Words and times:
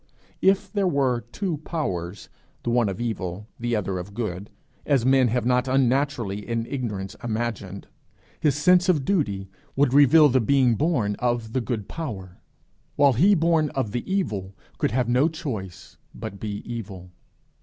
If 0.41 0.73
there 0.73 0.87
were 0.87 1.21
two 1.31 1.57
powers, 1.57 2.27
the 2.63 2.71
one 2.71 2.89
of 2.89 2.99
evil, 2.99 3.45
the 3.59 3.75
other 3.75 3.99
of 3.99 4.15
good, 4.15 4.49
as 4.83 5.05
men 5.05 5.27
have 5.27 5.45
not 5.45 5.67
unnaturally 5.67 6.39
in 6.39 6.65
ignorance 6.65 7.15
imagined, 7.23 7.85
his 8.39 8.55
sense 8.55 8.89
of 8.89 9.05
duty 9.05 9.47
would 9.75 9.93
reveal 9.93 10.27
the 10.27 10.41
being 10.41 10.73
born 10.73 11.15
of 11.19 11.53
the 11.53 11.61
good 11.61 11.87
power, 11.87 12.39
while 12.95 13.13
he 13.13 13.35
born 13.35 13.69
of 13.75 13.91
the 13.91 14.11
evil 14.11 14.55
could 14.79 14.89
have 14.89 15.07
no 15.07 15.29
choice 15.29 15.97
but 16.15 16.39
be 16.39 16.63
evil. 16.65 17.11